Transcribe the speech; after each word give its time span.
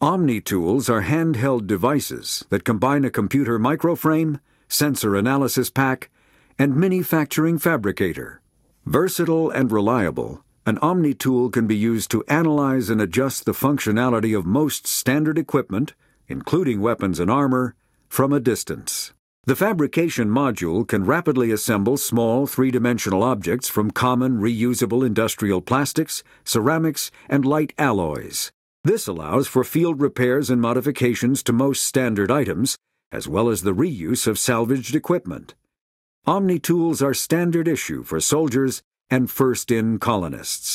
Omni 0.00 0.40
tools 0.40 0.88
are 0.88 1.02
handheld 1.02 1.66
devices 1.66 2.44
that 2.50 2.62
combine 2.62 3.04
a 3.04 3.10
computer 3.10 3.58
microframe, 3.58 4.38
sensor 4.68 5.16
analysis 5.16 5.70
pack, 5.70 6.08
and 6.56 6.76
manufacturing 6.76 7.58
fabricator. 7.58 8.40
Versatile 8.86 9.50
and 9.50 9.72
reliable, 9.72 10.44
an 10.64 10.78
Omni 10.78 11.14
tool 11.14 11.50
can 11.50 11.66
be 11.66 11.74
used 11.74 12.12
to 12.12 12.22
analyze 12.28 12.90
and 12.90 13.00
adjust 13.00 13.44
the 13.44 13.50
functionality 13.50 14.38
of 14.38 14.46
most 14.46 14.86
standard 14.86 15.36
equipment, 15.36 15.94
including 16.28 16.80
weapons 16.80 17.18
and 17.18 17.28
armor, 17.28 17.74
from 18.08 18.32
a 18.32 18.38
distance. 18.38 19.12
The 19.46 19.56
fabrication 19.56 20.28
module 20.28 20.86
can 20.86 21.06
rapidly 21.06 21.50
assemble 21.50 21.96
small 21.96 22.46
three 22.46 22.70
dimensional 22.70 23.24
objects 23.24 23.68
from 23.68 23.90
common 23.90 24.38
reusable 24.38 25.04
industrial 25.04 25.60
plastics, 25.60 26.22
ceramics, 26.44 27.10
and 27.28 27.44
light 27.44 27.72
alloys. 27.78 28.52
This 28.84 29.06
allows 29.06 29.48
for 29.48 29.64
field 29.64 30.00
repairs 30.00 30.50
and 30.50 30.60
modifications 30.60 31.42
to 31.44 31.52
most 31.52 31.84
standard 31.84 32.30
items, 32.30 32.76
as 33.10 33.26
well 33.26 33.48
as 33.48 33.62
the 33.62 33.74
reuse 33.74 34.26
of 34.26 34.38
salvaged 34.38 34.94
equipment. 34.94 35.54
Omni 36.26 36.58
tools 36.58 37.02
are 37.02 37.14
standard 37.14 37.66
issue 37.66 38.02
for 38.02 38.20
soldiers 38.20 38.82
and 39.10 39.30
first 39.30 39.70
in 39.70 39.98
colonists. 39.98 40.68